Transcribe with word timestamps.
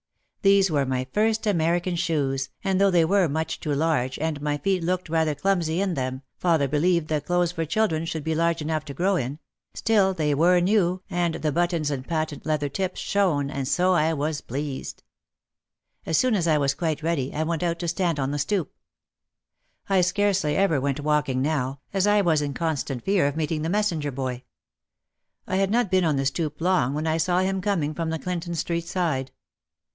These 0.41 0.71
were 0.71 0.87
my 0.87 1.05
first 1.13 1.45
American 1.45 1.95
shoes 1.95 2.49
and 2.63 2.81
though 2.81 2.89
they 2.89 3.05
were 3.05 3.29
much 3.29 3.59
too 3.59 3.75
large 3.75 4.17
and 4.17 4.41
my 4.41 4.57
feet 4.57 4.83
looked 4.83 5.07
rather 5.09 5.35
clumsy 5.35 5.79
in 5.79 5.93
them,— 5.93 6.23
father 6.39 6.67
believed 6.67 7.07
that 7.09 7.27
clothes 7.27 7.51
for 7.51 7.63
children 7.65 8.05
should 8.05 8.23
be 8.23 8.33
large 8.33 8.63
enough 8.63 8.83
to 8.85 8.95
grow 8.95 9.15
in,— 9.15 9.37
still 9.75 10.15
they 10.15 10.33
were 10.33 10.59
new 10.59 11.03
and 11.11 11.35
the 11.35 11.51
buttons 11.51 11.91
and 11.91 12.07
patent 12.07 12.43
leather 12.47 12.69
tips 12.69 12.99
shone 12.99 13.51
and 13.51 13.67
so 13.67 13.93
I 13.93 14.13
was 14.13 14.41
pleased. 14.41 15.03
As 16.07 16.17
soon 16.17 16.33
as 16.33 16.47
I 16.47 16.57
was 16.57 16.73
quite 16.73 17.03
ready 17.03 17.31
I 17.35 17.43
went 17.43 17.61
out 17.61 17.77
to 17.77 17.87
stand 17.87 18.19
on 18.19 18.31
the 18.31 18.39
stoop. 18.39 18.73
I 19.87 20.01
scarcely 20.01 20.55
ever 20.57 20.81
went 20.81 21.01
walking 21.01 21.43
now, 21.43 21.79
as 21.93 22.07
I 22.07 22.21
was 22.21 22.41
in 22.41 22.55
constant 22.55 23.03
fear 23.05 23.27
of 23.27 23.35
meeting 23.35 23.61
the 23.61 23.69
messenger 23.69 24.11
boy. 24.11 24.41
I 25.45 25.57
had 25.57 25.69
not 25.69 25.91
been 25.91 26.03
on 26.05 26.15
the 26.15 26.25
stoop 26.25 26.59
long 26.59 26.95
when 26.95 27.05
I 27.05 27.17
saw 27.17 27.41
him 27.41 27.61
coming 27.61 27.93
from 27.93 28.09
the 28.09 28.17
Clinton 28.17 28.55
Street 28.55 28.87
side. 28.87 29.31